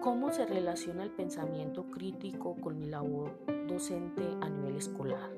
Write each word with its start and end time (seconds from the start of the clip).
¿Cómo 0.00 0.32
se 0.32 0.46
relaciona 0.46 1.02
el 1.02 1.10
pensamiento 1.10 1.90
crítico 1.90 2.56
con 2.56 2.78
mi 2.78 2.86
labor 2.86 3.36
docente 3.66 4.22
a 4.40 4.48
nivel 4.48 4.76
escolar? 4.76 5.30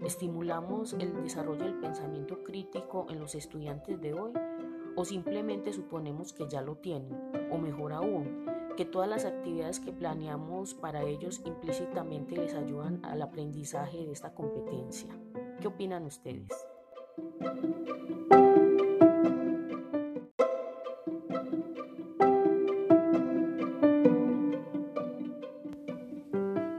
¿Estimulamos 0.00 0.94
el 0.94 1.22
desarrollo 1.22 1.64
del 1.64 1.78
pensamiento 1.78 2.42
crítico 2.42 3.06
en 3.10 3.20
los 3.20 3.34
estudiantes 3.34 4.00
de 4.00 4.14
hoy 4.14 4.32
o 4.96 5.04
simplemente 5.04 5.74
suponemos 5.74 6.32
que 6.32 6.48
ya 6.48 6.62
lo 6.62 6.76
tienen? 6.76 7.12
O 7.50 7.58
mejor 7.58 7.92
aún, 7.92 8.46
que 8.78 8.86
todas 8.86 9.10
las 9.10 9.26
actividades 9.26 9.80
que 9.80 9.92
planeamos 9.92 10.72
para 10.72 11.02
ellos 11.02 11.42
implícitamente 11.44 12.34
les 12.34 12.54
ayudan 12.54 13.04
al 13.04 13.20
aprendizaje 13.20 14.06
de 14.06 14.12
esta 14.12 14.32
competencia. 14.32 15.10
¿Qué 15.60 15.68
opinan 15.68 16.06
ustedes? 16.06 16.66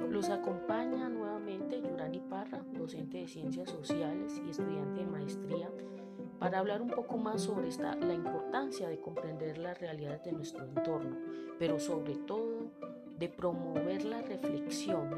Los 0.09 0.30
acompaña 0.30 1.09
nuevamente 1.09 1.81
Yurani 1.81 2.20
Parra, 2.21 2.63
docente 2.73 3.17
de 3.17 3.27
Ciencias 3.27 3.70
Sociales 3.70 4.41
y 4.45 4.49
estudiante 4.49 5.02
de 5.02 5.05
maestría 5.05 5.70
para 6.39 6.59
hablar 6.59 6.81
un 6.81 6.89
poco 6.89 7.17
más 7.17 7.41
sobre 7.41 7.69
esta, 7.69 7.95
la 7.95 8.13
importancia 8.13 8.88
de 8.88 8.99
comprender 8.99 9.58
las 9.58 9.80
realidades 9.80 10.23
de 10.23 10.31
nuestro 10.31 10.63
entorno, 10.66 11.17
pero 11.59 11.80
sobre 11.80 12.16
todo 12.16 12.72
de 13.17 13.30
promover 13.30 14.03
la 14.05 14.22
reflexión, 14.22 14.55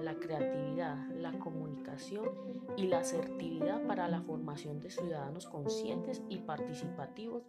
la 0.03 0.13
creatividad, 0.13 0.95
la 1.15 1.31
comunicación 1.39 2.29
y 2.77 2.83
la 2.83 2.99
asertividad 2.99 3.81
para 3.87 4.07
la 4.07 4.21
formación 4.21 4.79
de 4.79 4.91
ciudadanos 4.91 5.47
conscientes 5.47 6.21
y 6.29 6.37
participativos 6.37 7.41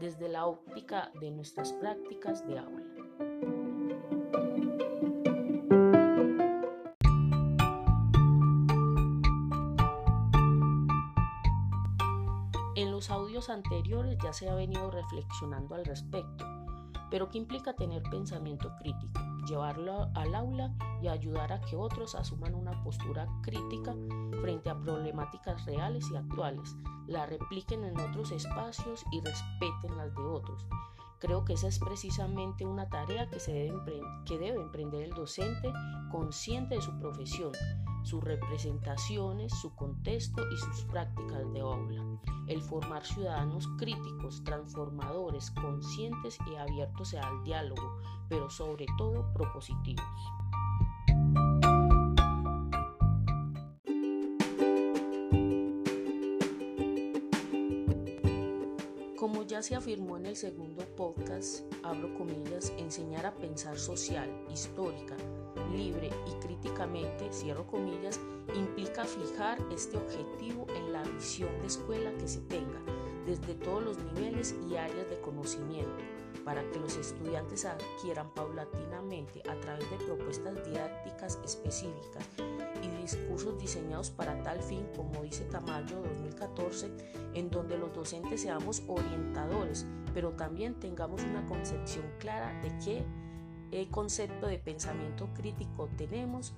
desde 0.00 0.30
la 0.30 0.46
óptica 0.46 1.12
de 1.20 1.30
nuestras 1.30 1.74
prácticas 1.74 2.46
de 2.46 2.58
aula. 2.58 2.82
En 12.74 12.90
los 12.90 13.10
audios 13.10 13.50
anteriores 13.50 14.16
ya 14.22 14.32
se 14.32 14.48
ha 14.48 14.54
venido 14.54 14.90
reflexionando 14.90 15.74
al 15.74 15.84
respecto, 15.84 16.46
pero 17.10 17.28
¿qué 17.28 17.36
implica 17.36 17.74
tener 17.74 18.02
pensamiento 18.04 18.72
crítico? 18.78 19.29
Llevarlo 19.46 20.10
al 20.14 20.34
aula 20.34 20.74
y 21.02 21.08
ayudar 21.08 21.52
a 21.52 21.60
que 21.60 21.76
otros 21.76 22.14
asuman 22.14 22.54
una 22.54 22.82
postura 22.82 23.26
crítica 23.42 23.94
frente 24.40 24.70
a 24.70 24.78
problemáticas 24.78 25.64
reales 25.66 26.10
y 26.10 26.16
actuales, 26.16 26.76
la 27.06 27.26
repliquen 27.26 27.84
en 27.84 27.98
otros 27.98 28.32
espacios 28.32 29.04
y 29.12 29.20
respeten 29.20 29.96
las 29.96 30.14
de 30.14 30.22
otros. 30.22 30.66
Creo 31.18 31.44
que 31.44 31.52
esa 31.52 31.68
es 31.68 31.78
precisamente 31.78 32.64
una 32.64 32.88
tarea 32.88 33.28
que, 33.28 33.40
se 33.40 33.52
debe, 33.52 34.00
que 34.24 34.38
debe 34.38 34.60
emprender 34.60 35.02
el 35.02 35.10
docente 35.10 35.70
consciente 36.10 36.76
de 36.76 36.82
su 36.82 36.98
profesión, 36.98 37.52
sus 38.02 38.22
representaciones, 38.22 39.52
su 39.60 39.74
contexto 39.74 40.42
y 40.50 40.56
sus 40.56 40.84
prácticas 40.84 41.52
de 41.52 41.60
aula. 41.60 42.02
El 42.46 42.60
formar 42.62 43.04
ciudadanos 43.04 43.68
críticos, 43.78 44.42
transformadores, 44.44 45.50
conscientes 45.52 46.38
y 46.50 46.56
abiertos 46.56 47.14
al 47.14 47.44
diálogo, 47.44 47.96
pero 48.28 48.50
sobre 48.50 48.86
todo 48.98 49.32
propositivos. 49.34 50.39
Se 59.62 59.74
afirmó 59.74 60.16
en 60.16 60.26
el 60.26 60.36
segundo 60.36 60.84
podcast, 60.96 61.64
abro 61.82 62.14
comillas, 62.14 62.72
enseñar 62.78 63.26
a 63.26 63.34
pensar 63.34 63.78
social, 63.78 64.28
histórica, 64.50 65.14
libre 65.72 66.10
y 66.26 66.44
críticamente, 66.44 67.30
cierro 67.30 67.66
comillas, 67.66 68.18
implica 68.54 69.04
fijar 69.04 69.58
este 69.70 69.98
objetivo 69.98 70.66
en 70.74 70.92
la 70.92 71.02
visión 71.02 71.50
de 71.60 71.66
escuela 71.66 72.10
que 72.18 72.28
se 72.28 72.40
tenga 72.42 72.80
desde 73.26 73.54
todos 73.54 73.82
los 73.82 73.98
niveles 73.98 74.54
y 74.68 74.76
áreas 74.76 75.10
de 75.10 75.20
conocimiento 75.20 75.98
para 76.44 76.62
que 76.70 76.78
los 76.78 76.96
estudiantes 76.96 77.66
adquieran 77.66 78.32
paulatinamente 78.32 79.42
a 79.48 79.60
través 79.60 79.88
de 79.90 79.96
propuestas 79.98 80.66
didácticas 80.66 81.38
específicas 81.44 82.26
discursos 83.00 83.58
diseñados 83.58 84.10
para 84.10 84.42
tal 84.42 84.62
fin, 84.62 84.86
como 84.96 85.22
dice 85.22 85.44
Tamayo 85.44 86.00
2014, 86.02 86.90
en 87.34 87.50
donde 87.50 87.78
los 87.78 87.92
docentes 87.92 88.42
seamos 88.42 88.82
orientadores, 88.88 89.86
pero 90.14 90.32
también 90.32 90.74
tengamos 90.74 91.22
una 91.22 91.46
concepción 91.46 92.04
clara 92.18 92.60
de 92.62 92.76
qué 92.84 93.04
el 93.70 93.88
concepto 93.88 94.46
de 94.46 94.58
pensamiento 94.58 95.28
crítico 95.34 95.88
tenemos, 95.96 96.54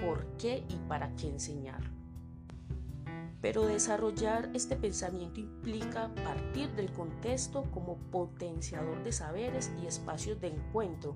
por 0.00 0.24
qué 0.38 0.64
y 0.68 0.76
para 0.88 1.14
qué 1.16 1.28
enseñar. 1.28 1.82
Pero 3.40 3.66
desarrollar 3.66 4.50
este 4.54 4.74
pensamiento 4.74 5.38
implica 5.38 6.10
partir 6.14 6.70
del 6.74 6.90
contexto 6.90 7.64
como 7.72 7.96
potenciador 8.10 9.02
de 9.02 9.12
saberes 9.12 9.70
y 9.82 9.86
espacios 9.86 10.40
de 10.40 10.48
encuentro 10.48 11.14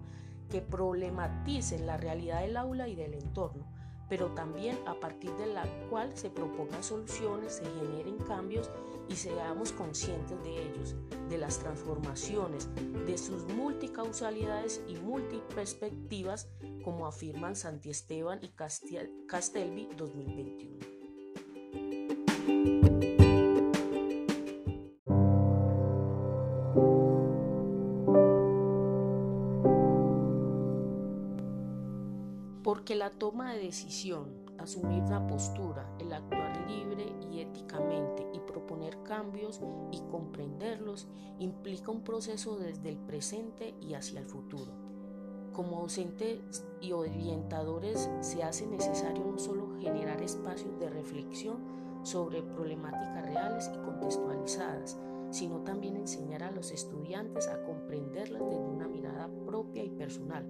que 0.51 0.61
problematicen 0.61 1.87
la 1.87 1.97
realidad 1.97 2.43
del 2.43 2.59
aula 2.59 2.87
y 2.89 2.95
del 2.95 3.15
entorno, 3.15 3.67
pero 4.09 4.31
también 4.33 4.79
a 4.87 4.95
partir 4.95 5.31
de 5.33 5.47
la 5.47 5.65
cual 5.89 6.17
se 6.17 6.31
propongan 6.31 6.83
soluciones, 6.83 7.55
se 7.55 7.65
generen 7.65 8.19
cambios 8.19 8.71
y 9.09 9.17
seamos 9.17 9.73
conscientes 9.73 10.43
de 10.43 10.63
ellos, 10.63 10.97
de 11.29 11.39
las 11.39 11.59
transformaciones, 11.59 12.69
de 13.07 13.19
sus 13.19 13.45
multicausalidades 13.55 14.83
y 14.87 14.97
multiperspectivas, 14.97 16.49
como 16.85 17.07
afirman 17.07 17.57
Santi 17.57 17.91
Esteban 17.91 18.41
y 18.43 18.49
Castelvi 19.27 19.89
2021. 19.97 20.98
Porque 32.89 33.01
la 33.01 33.11
toma 33.11 33.53
de 33.53 33.65
decisión, 33.65 34.47
asumir 34.57 35.03
una 35.03 35.27
postura, 35.27 35.95
el 35.99 36.11
actuar 36.11 36.57
libre 36.71 37.13
y 37.31 37.41
éticamente 37.41 38.27
y 38.33 38.41
proponer 38.41 39.03
cambios 39.03 39.61
y 39.93 40.01
comprenderlos 40.11 41.07
implica 41.39 41.91
un 41.91 42.03
proceso 42.03 42.57
desde 42.57 42.89
el 42.89 42.97
presente 42.97 43.75
y 43.83 43.93
hacia 43.93 44.21
el 44.21 44.25
futuro. 44.25 44.73
Como 45.53 45.83
docentes 45.83 46.65
y 46.81 46.93
orientadores 46.93 48.09
se 48.23 48.43
hace 48.43 48.67
necesario 48.67 49.23
no 49.23 49.39
solo 49.39 49.79
generar 49.79 50.23
espacios 50.23 50.79
de 50.81 50.89
reflexión 50.89 51.59
sobre 52.05 52.43
problemáticas 52.43 53.23
reales 53.27 53.71
y 53.75 53.85
contextualizadas, 53.85 54.99
sino 55.31 55.59
también 55.59 55.95
enseñar 55.95 56.43
a 56.43 56.53
los 56.53 56.71
estudiantes 56.71 57.49
a 57.49 57.63
comprenderlas 57.65 58.43
desde 58.49 58.67
una 58.67 58.89
mirada 58.89 59.29
propia 59.45 59.85
y 59.85 59.91
personal, 59.91 60.47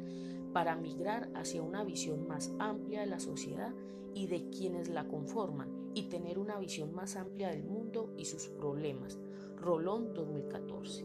para 0.52 0.76
migrar 0.76 1.30
hacia 1.34 1.62
una 1.62 1.84
visión 1.84 2.26
más 2.26 2.52
amplia 2.58 3.00
de 3.00 3.06
la 3.06 3.20
sociedad 3.20 3.74
y 4.14 4.26
de 4.26 4.48
quienes 4.50 4.88
la 4.88 5.06
conforman 5.06 5.90
y 5.94 6.08
tener 6.08 6.38
una 6.38 6.58
visión 6.58 6.94
más 6.94 7.16
amplia 7.16 7.48
del 7.50 7.64
mundo 7.64 8.12
y 8.16 8.24
sus 8.24 8.48
problemas. 8.48 9.18
Rolón 9.56 10.14
2014. 10.14 11.04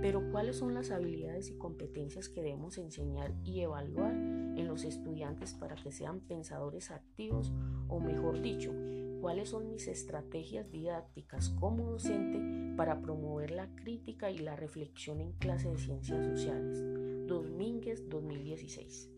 Pero 0.00 0.30
¿cuáles 0.30 0.56
son 0.56 0.74
las 0.74 0.90
habilidades 0.90 1.48
y 1.48 1.56
competencias 1.56 2.28
que 2.28 2.42
debemos 2.42 2.76
enseñar 2.76 3.32
y 3.42 3.60
evaluar 3.60 4.12
en 4.12 4.68
los 4.68 4.84
estudiantes 4.84 5.54
para 5.54 5.76
que 5.76 5.92
sean 5.92 6.20
pensadores 6.20 6.90
activos 6.90 7.52
o 7.88 8.00
mejor 8.00 8.40
dicho, 8.42 8.70
cuáles 9.24 9.48
son 9.48 9.70
mis 9.70 9.88
estrategias 9.88 10.70
didácticas 10.70 11.48
como 11.48 11.92
docente 11.92 12.76
para 12.76 13.00
promover 13.00 13.52
la 13.52 13.74
crítica 13.74 14.30
y 14.30 14.36
la 14.36 14.54
reflexión 14.54 15.18
en 15.22 15.32
clase 15.32 15.70
de 15.70 15.78
ciencias 15.78 16.26
sociales. 16.26 16.84
Domínguez 17.26 18.06
2016. 18.10 19.08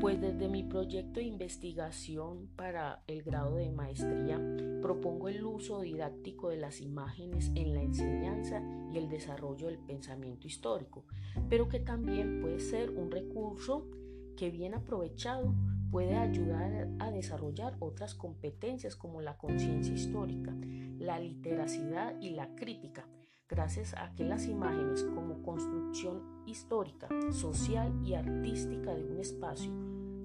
Pues 0.00 0.22
desde 0.22 0.48
mi 0.48 0.62
proyecto 0.62 1.20
de 1.20 1.26
investigación 1.26 2.48
para 2.56 3.02
el 3.06 3.22
grado 3.22 3.56
de 3.56 3.70
maestría 3.70 4.40
propongo 4.80 5.28
el 5.28 5.44
uso 5.44 5.82
didáctico 5.82 6.48
de 6.48 6.56
las 6.56 6.80
imágenes 6.80 7.52
en 7.54 7.74
la 7.74 7.82
enseñanza 7.82 8.62
y 8.90 8.96
el 8.96 9.10
desarrollo 9.10 9.66
del 9.66 9.80
pensamiento 9.80 10.46
histórico, 10.46 11.04
pero 11.50 11.68
que 11.68 11.80
también 11.80 12.40
puede 12.40 12.58
ser 12.58 12.88
un 12.88 13.10
recurso 13.10 13.86
que 14.34 14.48
bien 14.48 14.72
aprovechado 14.72 15.54
puede 15.94 16.16
ayudar 16.16 16.88
a 16.98 17.12
desarrollar 17.12 17.76
otras 17.78 18.16
competencias 18.16 18.96
como 18.96 19.20
la 19.20 19.38
conciencia 19.38 19.94
histórica, 19.94 20.52
la 20.98 21.20
literacidad 21.20 22.20
y 22.20 22.30
la 22.30 22.52
crítica, 22.56 23.06
gracias 23.48 23.94
a 23.94 24.12
que 24.16 24.24
las 24.24 24.48
imágenes 24.48 25.04
como 25.04 25.40
construcción 25.44 26.42
histórica, 26.46 27.06
social 27.30 27.92
y 28.04 28.14
artística 28.14 28.92
de 28.92 29.04
un 29.04 29.20
espacio, 29.20 29.70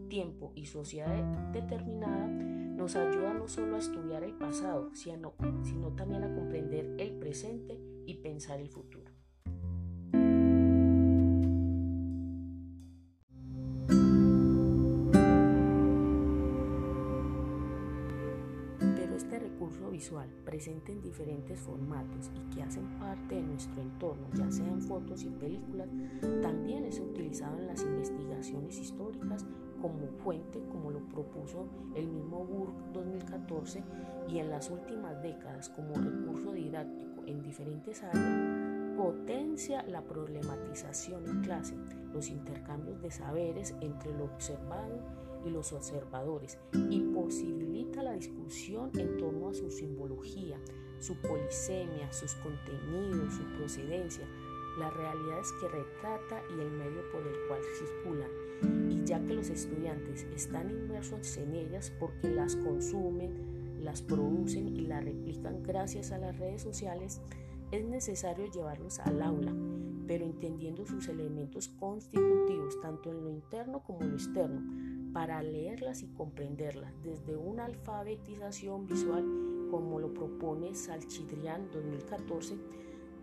tiempo 0.10 0.54
y 0.56 0.66
sociedad 0.66 1.24
determinada 1.52 2.26
nos 2.26 2.96
ayudan 2.96 3.38
no 3.38 3.48
solo 3.48 3.76
a 3.76 3.80
estudiar 3.80 4.24
el 4.24 4.34
pasado, 4.34 4.90
sino, 4.96 5.36
sino 5.62 5.94
también 5.94 6.24
a 6.24 6.34
comprender 6.34 6.96
el 6.98 7.12
presente 7.20 7.80
y 8.08 8.16
pensar 8.16 8.60
el 8.60 8.70
futuro. 8.70 9.19
Presente 20.46 20.92
en 20.92 21.02
diferentes 21.02 21.60
formatos 21.60 22.32
y 22.34 22.56
que 22.56 22.64
hacen 22.64 22.86
parte 23.00 23.36
de 23.36 23.42
nuestro 23.42 23.82
entorno, 23.82 24.28
ya 24.34 24.50
sean 24.52 24.82
fotos 24.82 25.24
y 25.24 25.30
películas, 25.30 25.90
también 26.42 26.86
es 26.86 27.00
utilizado 27.00 27.58
en 27.60 27.68
las 27.68 27.82
investigaciones 27.84 28.80
históricas 28.80 29.46
como 29.82 30.08
fuente, 30.24 30.62
como 30.70 30.92
lo 30.92 31.00
propuso 31.10 31.68
el 31.96 32.08
mismo 32.08 32.46
Burke 32.46 32.82
2014, 32.94 33.84
y 34.30 34.40
en 34.40 34.50
las 34.50 34.70
últimas 34.70 35.22
décadas 35.22 35.70
como 35.70 35.94
recurso 35.96 36.54
didáctico 36.54 37.24
en 37.26 37.42
diferentes 37.42 38.04
áreas, 38.04 38.98
potencia 38.98 39.84
la 39.84 40.02
problematización 40.02 41.26
en 41.28 41.42
clase, 41.42 41.76
los 42.14 42.30
intercambios 42.30 43.02
de 43.02 43.12
saberes 43.12 43.76
entre 43.82 44.14
lo 44.18 44.26
observado 44.26 45.29
y 45.46 45.50
los 45.50 45.74
observadores 45.74 46.58
y 46.90 47.02
posibilita 47.14 48.04
la 48.04 48.14
discusión 48.14 48.92
en 48.98 49.18
torno 49.18 49.50
a 49.50 49.54
su 49.54 49.70
simbología, 49.72 50.60
su 51.00 51.16
polisemia, 51.16 52.12
sus 52.12 52.34
contenidos, 52.36 53.34
su 53.34 53.44
procedencia, 53.58 54.26
las 54.78 54.94
realidades 54.94 55.52
que 55.60 55.68
retrata 55.68 56.42
y 56.50 56.62
el 56.62 56.72
medio 56.72 57.02
por 57.12 57.26
el 57.26 57.36
cual 57.48 57.62
circulan. 57.78 58.92
Y 58.92 59.04
ya 59.06 59.24
que 59.24 59.34
los 59.34 59.50
estudiantes 59.50 60.24
están 60.36 60.70
inmersos 60.70 61.38
en 61.38 61.56
ellas 61.56 61.92
porque 62.00 62.30
las 62.30 62.56
consumen, 62.56 63.80
las 63.82 64.02
producen 64.02 64.76
y 64.76 64.82
las 64.82 65.04
replican 65.04 65.64
gracias 65.64 66.12
a 66.12 66.18
las 66.18 66.38
redes 66.38 66.62
sociales, 66.62 67.22
es 67.72 67.86
necesario 67.86 68.52
llevarlos 68.52 69.00
al 69.00 69.22
aula, 69.22 69.54
pero 70.08 70.26
entendiendo 70.26 70.86
sus 70.86 71.08
elementos 71.08 71.70
constitutivos 71.80 72.82
tanto 72.82 73.12
en 73.12 73.24
lo 73.24 73.30
interno 73.30 73.84
como 73.84 74.02
en 74.02 74.10
lo 74.10 74.16
externo, 74.16 74.62
para 75.14 75.42
leerlas 75.42 76.04
y 76.04 76.08
comprenderlas 76.08 76.94
desde 77.04 77.36
una 77.36 77.66
alfabetización 77.66 78.88
visual 78.88 79.26
como 79.72 80.00
lo 80.00 80.14
propone 80.14 80.76
Salchidrián 80.76 81.70
2014, 81.72 82.56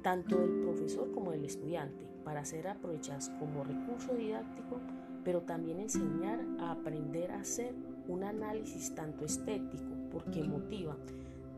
tanto 0.03 0.38
del 0.38 0.61
profesor 0.61 1.11
como 1.12 1.33
del 1.33 1.44
estudiante, 1.44 2.06
para 2.25 2.44
ser 2.44 2.69
aprovechadas 2.69 3.31
como 3.38 3.65
recurso 3.65 4.15
didáctico, 4.15 4.81
pero 5.25 5.43
también 5.43 5.81
enseñar 5.81 6.41
a 6.61 6.73
aprender 6.73 7.33
a 7.33 7.41
hacer 7.41 7.75
un 8.09 8.23
análisis 8.23 8.94
tanto 8.94 9.25
estético, 9.25 9.85
porque 10.12 10.44
motiva, 10.44 10.97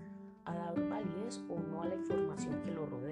a 0.45 0.55
dar 0.55 0.89
validez 0.89 1.43
o 1.49 1.59
no 1.59 1.83
a 1.83 1.87
la 1.87 1.97
información 1.97 2.63
que 2.63 2.71
lo 2.71 2.87
rodea, 2.87 3.06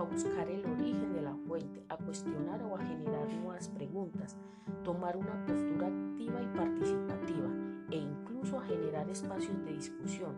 a 0.00 0.02
buscar 0.02 0.48
el 0.48 0.64
origen 0.64 1.12
de 1.12 1.20
la 1.20 1.34
fuente, 1.46 1.84
a 1.90 1.96
cuestionar 1.98 2.62
o 2.62 2.74
a 2.74 2.78
generar 2.78 3.28
nuevas 3.34 3.68
preguntas, 3.68 4.34
tomar 4.82 5.14
una 5.14 5.44
postura 5.44 5.88
activa 5.88 6.40
y 6.40 6.56
participativa 6.56 7.48
e 7.90 7.96
incluso 7.98 8.58
a 8.58 8.64
generar 8.64 9.10
espacios 9.10 9.62
de 9.62 9.74
discusión 9.74 10.34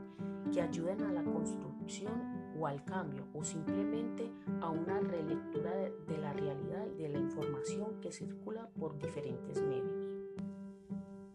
que 0.52 0.60
ayuden 0.60 1.00
a 1.02 1.12
la 1.12 1.22
construcción 1.22 2.12
o 2.58 2.66
al 2.66 2.84
cambio 2.84 3.24
o 3.34 3.44
simplemente 3.44 4.32
a 4.60 4.70
una 4.70 4.98
relectura 4.98 5.70
de, 5.70 6.18
la 6.18 6.32
realidad 6.32 6.86
y 6.98 7.02
de 7.02 7.08
la 7.10 7.18
información 7.18 8.00
que 8.00 8.10
circula 8.10 8.68
por 8.80 8.98
diferentes 8.98 9.62
medios. 9.62 10.11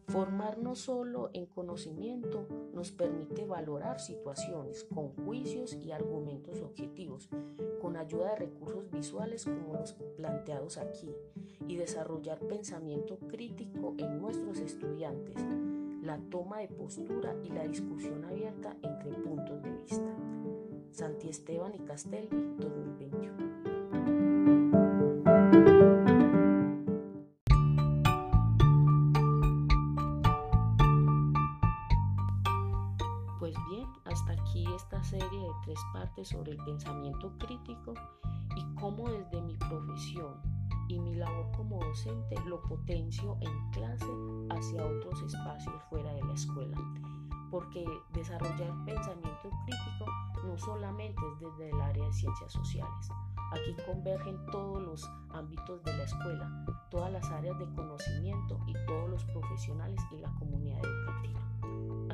Formarnos 0.07 0.80
solo 0.80 1.30
en 1.33 1.48
conocimiento 1.48 2.48
nos 2.74 2.92
permite 2.92 3.45
valorar 3.45 4.00
situaciones 4.00 4.85
con 4.85 5.09
juicios 5.09 5.73
y 5.73 5.92
argumentos 5.92 6.61
objetivos, 6.61 7.28
con 7.81 7.97
ayuda 7.97 8.30
de 8.30 8.37
recursos 8.37 8.90
visuales 8.90 9.44
como 9.44 9.73
los 9.73 9.94
planteados 10.16 10.78
aquí, 10.78 11.14
y 11.68 11.76
desarrollar 11.76 12.40
pensamiento 12.40 13.19
crítico 13.28 13.95
en 13.97 14.21
nuestros 14.21 14.59
estudiantes, 14.59 15.45
la 16.02 16.18
toma 16.30 16.59
de 16.59 16.69
postura 16.69 17.35
y 17.44 17.49
la 17.49 17.68
discusión 17.68 18.23
abierta 18.23 18.78
entre 18.81 19.11
puntos 19.11 19.61
de 19.61 19.71
vista. 19.73 20.16
Santi 20.92 21.28
Esteban 21.28 21.76
y 21.76 21.80
Castelli, 21.80 22.30
2021. 22.57 23.56
Pues 33.47 33.66
bien, 33.69 33.87
hasta 34.04 34.33
aquí 34.33 34.66
esta 34.75 35.01
serie 35.06 35.39
de 35.39 35.51
tres 35.63 35.80
partes 35.94 36.27
sobre 36.27 36.51
el 36.51 36.57
pensamiento 36.66 37.31
crítico 37.37 37.94
y 38.57 38.75
cómo 38.75 39.09
desde 39.09 39.42
mi 39.42 39.56
profesión 39.56 40.35
y 40.89 40.99
mi 40.99 41.16
labor 41.16 41.49
como 41.56 41.80
docente 41.80 42.35
lo 42.45 42.61
potencio 42.63 43.37
en 43.39 43.71
clase 43.71 44.11
hacia 44.49 44.85
otros 44.85 45.21
espacios 45.21 45.81
fuera 45.89 46.13
de 46.13 46.25
la 46.25 46.33
escuela. 46.33 46.77
Porque 47.49 47.85
desarrollar 48.11 48.83
pensamiento 48.83 49.49
crítico 49.63 50.11
no 50.44 50.57
solamente 50.57 51.21
es 51.31 51.39
desde 51.39 51.69
el 51.69 51.80
área 51.80 52.06
de 52.06 52.11
ciencias 52.11 52.51
sociales. 52.51 53.09
Aquí 53.54 53.73
convergen 53.85 54.45
todos 54.51 54.81
los 54.81 55.09
ámbitos 55.30 55.81
de 55.85 55.95
la 55.95 56.04
escuela, 56.04 56.66
todas 56.92 57.13
las 57.13 57.25
áreas 57.31 57.57
de 57.59 57.73
conocimiento 57.75 58.59
y 58.68 58.73
todos 58.85 59.09
los 59.09 59.23
profesionales 59.23 60.01
y 60.11 60.18
la 60.18 60.33
comunidad 60.33 60.83
educativa. 60.83 61.96